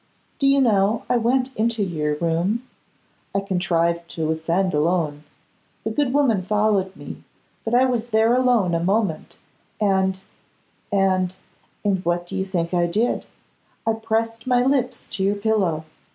[0.39, 2.67] Do you know, I went into your room?
[3.35, 5.25] I contrived to ascend alone;
[5.83, 7.23] the good woman followed me,
[7.63, 9.37] but I was there alone a moment,
[9.79, 10.23] and,
[10.91, 11.37] and,
[11.85, 13.27] and, what do you think I did?
[13.85, 15.85] I pressed my lips to your pillow.